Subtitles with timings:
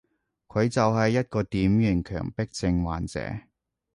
[0.47, 3.19] 佢就係一個典型強迫症患者